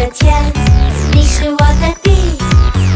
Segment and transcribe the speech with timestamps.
[0.00, 0.50] 的天，
[1.12, 2.10] 你是我的地，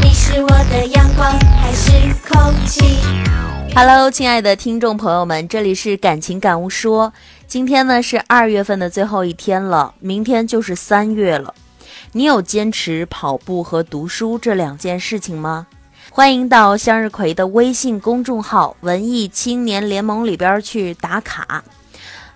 [0.01, 1.31] 你是我的阳光，
[1.61, 1.91] 还是
[2.27, 2.97] 空气
[3.75, 7.13] ？Hello，亲爱的听众朋友们，这里是感情感悟说。
[7.45, 11.53] 今天呢是二月份的最后一天了，明天就是三月了。
[12.13, 15.67] 你有坚持跑步和读书这两件事情吗？
[16.09, 21.63] 欢迎到向日葵的微信公众号“文艺青年联盟”里边去打卡。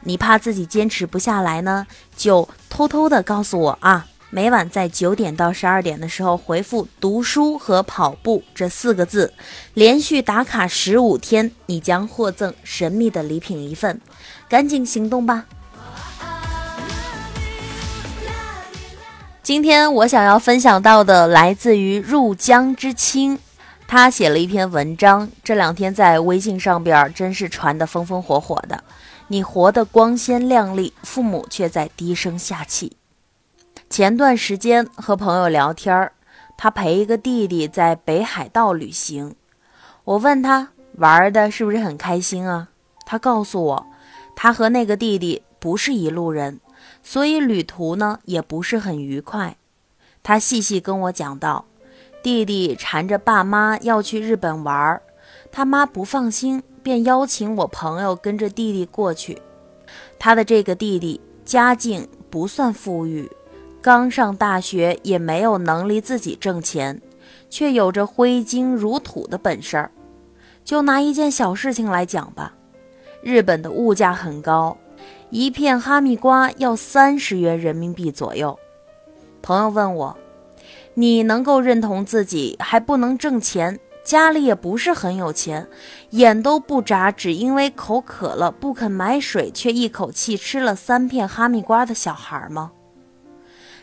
[0.04, 4.06] 你怕自己坚持不下来呢，就偷偷的告诉我啊。
[4.32, 9.34] 每晚在九点到十二点的时候回复“读书和跑步”这四个字，
[9.74, 14.00] 连续打卡十五天，你将获赠神秘的礼品一份，
[14.48, 15.46] 赶紧行动吧！
[19.42, 23.40] 今天我想要分享到的来自于入江之青，
[23.88, 28.84] 他写了一篇文章，这两天在微信上边真是传得风风火火的。
[29.30, 32.99] 你活得光鲜亮丽，父母却在低声下气。
[33.90, 36.12] 前段时间和朋友聊天儿，
[36.56, 39.36] 他陪一个弟弟在北海道旅行。
[40.04, 42.70] 我问他玩的是不是很开心啊？
[43.04, 43.88] 他告诉我，
[44.36, 46.60] 他和那个弟弟不是一路人，
[47.02, 49.58] 所以旅途呢也不是很愉快。
[50.22, 51.66] 他细细跟我讲到，
[52.22, 55.02] 弟弟缠着爸妈要去日本玩儿，
[55.52, 59.42] 他妈不放心，便邀请我朋友跟着弟弟过去。
[60.20, 63.28] 他的这个弟弟家境不算富裕。
[63.82, 67.02] 刚上大学也没有能力自己挣钱，
[67.50, 69.92] 却有着挥金如土的本事儿。
[70.66, 72.54] 就拿一件小事情来讲吧，
[73.24, 74.78] 日本的物价很高，
[75.30, 78.60] 一片哈密瓜要三十元人民币左右。
[79.42, 80.18] 朋友问我
[80.96, 85.68] ：“你能够认同自己还不能挣钱，家里也不是很有钱，
[86.12, 92.74] 眼都不眨，只因为口渴了不肯买水，却一口气吃了三片哈密瓜的小孩吗？”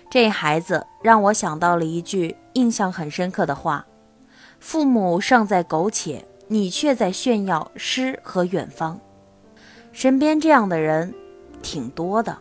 [0.08, 3.86] 这孩子让我想到了一句印象很深刻的话
[4.60, 8.98] ：“父母尚在苟且，你却在炫耀诗和远方。”
[9.92, 11.14] 身边这样的人
[11.60, 12.38] 挺多的。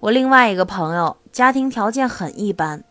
[0.00, 2.84] 我另外一个朋友家庭条件很一般，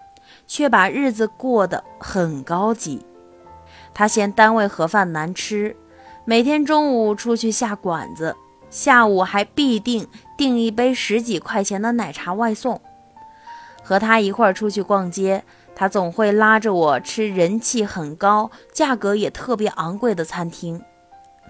[0.45, 3.05] 却把日子过得很高级。
[3.93, 5.75] 他嫌单位盒饭难吃，
[6.25, 8.35] 每天中午出去下馆子，
[8.69, 10.07] 下午还必定
[10.37, 12.79] 订一杯十几块钱的奶茶外送。
[13.87, 15.43] 和他一块儿出去逛街，
[15.75, 20.81] 他总会拉着我吃人气很高、价格也特别昂贵的餐厅。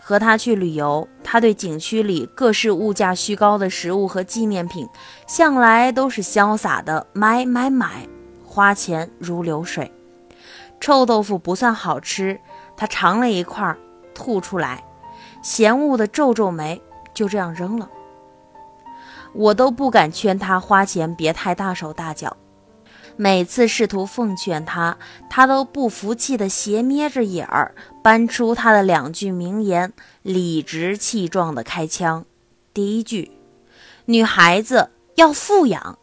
[0.01, 4.85] 和他去旅游，他对景区里各式物价虚高的食物和纪念品，
[5.25, 8.05] 向来都是潇洒的买买买，
[8.43, 9.89] 花钱如流水。
[10.81, 12.37] 臭豆腐不算好吃，
[12.75, 13.73] 他尝了一块，
[14.13, 14.83] 吐出来，
[15.41, 16.81] 嫌恶的皱皱眉，
[17.13, 17.89] 就这样扔了。
[19.35, 22.37] 我都不敢劝他花钱别太大手大脚，
[23.17, 24.97] 每次试图奉劝他，
[25.29, 29.91] 他都不服气的斜眯着眼儿，搬出他的两句名言，
[30.21, 32.25] 理直气壮的开枪。
[32.73, 33.31] 第一句，
[34.05, 35.97] 女孩子要富养；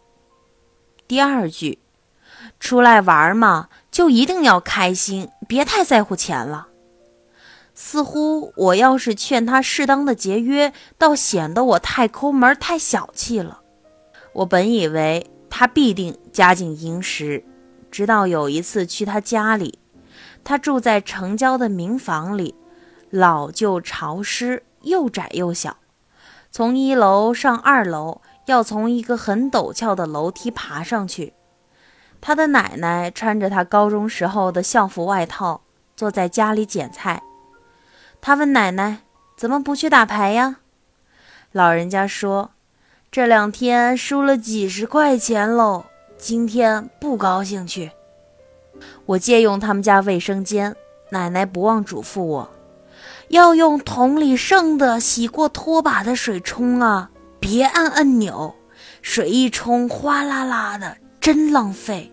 [1.08, 1.78] 第二句，
[2.60, 6.68] 出来玩嘛，就一定要开心，别太在乎钱了。
[7.74, 13.60] 似乎我要是劝他适当的节约，倒显得我太抠门、太小气了。
[14.34, 17.44] 我本以为他必定家境殷实，
[17.90, 19.78] 直到有一次去他家里，
[20.44, 22.54] 他住在城郊的民房里，
[23.10, 25.76] 老旧潮湿，又窄又小，
[26.50, 31.32] 从一楼上二楼要从一个很陡峭的楼梯爬上去。
[32.20, 35.62] 他的奶奶穿着他高中时候的校服外套，
[35.96, 37.22] 坐在家里捡菜。
[38.24, 38.98] 他问奶奶
[39.36, 40.58] ：“怎么不去打牌呀？”
[41.50, 42.52] 老人家说
[43.10, 47.90] ：“这两天输了几十块钱喽，今天不高兴去。”
[49.06, 50.76] 我借用他们家卫生间，
[51.10, 52.50] 奶奶不忘嘱咐我，
[53.26, 58.54] 要用桶里剩的洗过拖把的水冲啊，别按按钮，
[59.02, 62.12] 水一冲哗啦啦的，真浪费。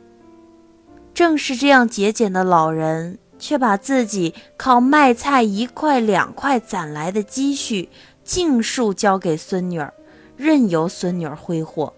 [1.13, 3.19] 正是这样节俭的老人。
[3.39, 7.89] 却把自己靠卖菜一块两块攒来的积蓄
[8.23, 9.91] 尽数交给孙女儿，
[10.37, 11.93] 任由孙女儿挥霍。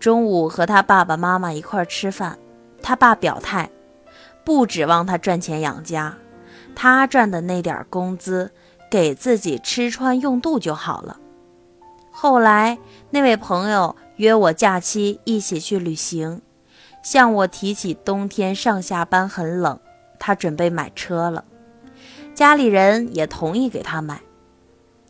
[0.00, 2.38] 中午和他爸爸妈妈一块吃饭，
[2.82, 3.70] 他爸表态，
[4.42, 6.16] 不指望他赚钱养家，
[6.74, 8.50] 他赚的那点工资
[8.90, 11.18] 给自己吃穿用度就好了。
[12.10, 12.78] 后来
[13.10, 16.40] 那位朋友约我假期一起去旅行，
[17.02, 19.78] 向我提起冬天上下班很冷。
[20.20, 21.44] 他准备买车了，
[22.32, 24.20] 家里人也同意给他买。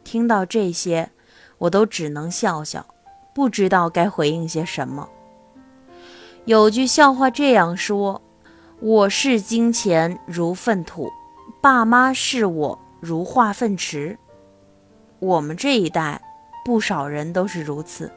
[0.02, 1.10] 听到这些，
[1.58, 2.86] 我都只能笑笑，
[3.34, 5.08] 不知道该回应些什么。
[6.46, 8.22] 有句笑话这样说
[8.80, 11.10] ：“我视金钱如粪土，
[11.60, 14.16] 爸妈视我如化粪池。”
[15.20, 16.22] 我们这一代
[16.64, 18.10] 不少人都是如此。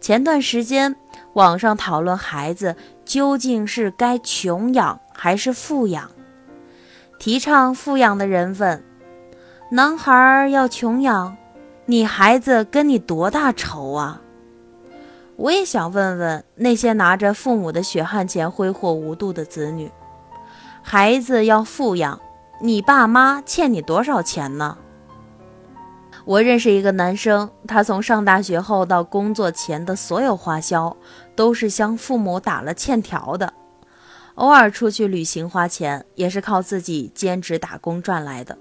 [0.00, 0.96] 前段时间，
[1.34, 2.74] 网上讨论孩子
[3.04, 6.10] 究竟是该穷养还是富养，
[7.18, 8.82] 提倡富养的人问
[9.72, 11.36] ：“男孩要穷养，
[11.86, 14.20] 你孩子跟你多大仇啊？”
[15.36, 19.90] 我也想问问那些拿着父母的血汗钱挥霍无度的子女：
[20.82, 22.20] 孩子要富养，
[22.60, 24.76] 你爸妈欠你多少钱呢？
[26.24, 30.96] 我认识一个男生，他从上大学后到工作前的所有花销
[31.34, 33.52] 都是向父母打了欠条的，
[34.34, 38.58] 偶尔出去旅行花钱也是靠自己兼职打工赚来的。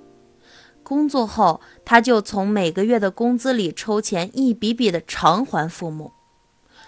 [0.83, 6.11] 工作后，他就从每个月的工资里抽钱一笔笔的偿还父母。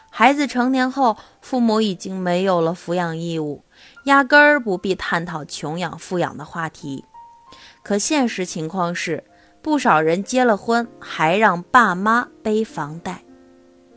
[0.10, 3.64] 孩子成年后，父母已经没有了抚养义务，
[4.06, 7.06] 压根儿不必探讨穷养富养的话题。
[7.84, 9.24] 可现实情况是。
[9.64, 13.24] 不少人结了婚还让爸妈背房贷。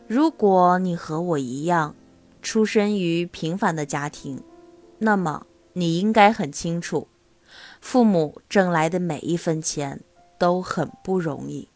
[0.07, 1.93] 如果你和我一样，
[2.41, 4.41] 出身于平凡的家庭，
[4.99, 7.07] 那么你应该很清楚，
[7.79, 10.01] 父母挣来的每一分钱
[10.37, 11.69] 都很不容易。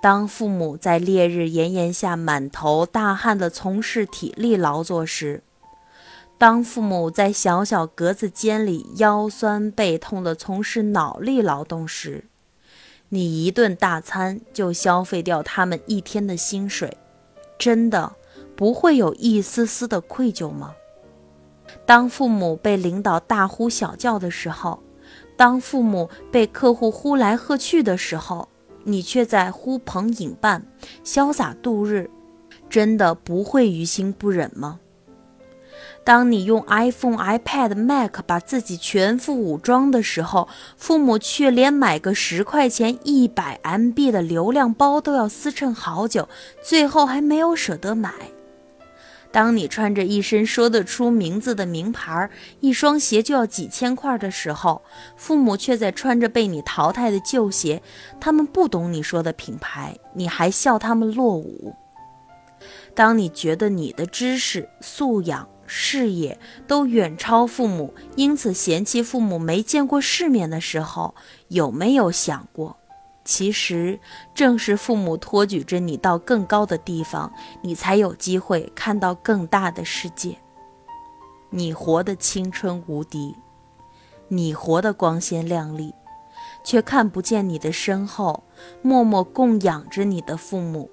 [0.00, 5.42] 当父母在烈日炎炎下满头大汗地从事体力劳作时，
[6.38, 12.26] 当父母在小小格子间里腰酸背痛地从事脑力劳动时，
[13.08, 16.96] 你一顿大餐就消费掉他们一天的薪水，
[17.58, 18.14] 真的
[18.54, 20.76] 不会有一丝丝的愧疚吗？
[21.86, 24.82] 当父母被领导大呼小叫的时候，
[25.36, 28.48] 当父母被客户呼来喝去的时候，
[28.84, 30.66] 你却在呼朋引伴、
[31.04, 32.10] 潇洒度日，
[32.68, 34.80] 真的不会于心不忍吗？
[36.04, 46.26] 当你用 iPhone、iPad、Mac 把自己全副武装的时候，父母却连买个十块钱、一百 MB 的流量包都要思忖好久，
[46.62, 48.12] 最后还没有舍得买。
[49.30, 52.30] 当你穿着一身说得出名字的名牌，
[52.60, 54.82] 一双鞋就要几千块的时候，
[55.16, 57.82] 父母却在穿着被你淘汰的旧鞋。
[58.18, 61.74] 他们不懂你说的品牌，你还笑他们落伍。
[62.94, 71.14] 当你觉得你的知识素养，视野都远超父母，因此嫌弃父母没见过世面的时候，
[71.48, 72.77] 有没有想过，
[73.28, 74.00] 其实
[74.34, 77.30] 正是父母托举着你到更高的地方，
[77.60, 80.38] 你才有机会看到更大的世界。
[81.50, 83.36] 你活得青春无敌，
[84.28, 85.94] 你活得光鲜亮丽，
[86.64, 88.44] 却看不见你的身后
[88.80, 90.90] 默默供养着你的父母，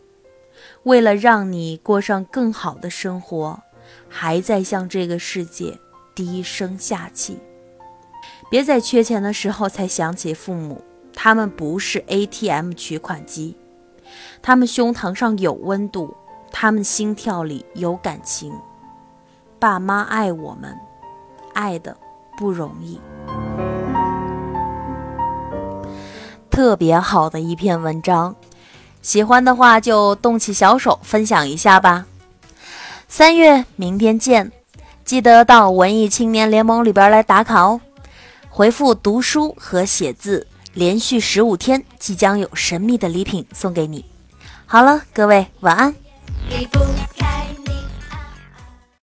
[0.83, 3.61] 为了让你过上更好的生活。
[4.09, 5.79] 还在向这个世界
[6.13, 7.39] 低声下气，
[8.49, 10.83] 别在缺钱的时候才想起父母。
[11.15, 13.57] 他们不是 ATM 取款机，
[14.41, 16.15] 他们胸膛上有温度，
[16.51, 18.53] 他们心跳里有感情。
[19.57, 20.77] 爸妈爱我们，
[21.53, 21.97] 爱的
[22.37, 22.99] 不容易。
[26.51, 28.35] 特别好的一篇文章，
[29.01, 32.05] 喜欢的话就动起小手分享一下吧。
[33.07, 34.51] 三月，明天见！
[35.03, 37.79] 记得到文艺青年联盟里边来打卡哦。
[38.49, 44.03] 回复读书和写字，连续十五天，即将有神秘的礼品送给你。
[44.65, 45.95] 好了，各位晚安。
[46.49, 46.79] 离不
[47.17, 47.44] 开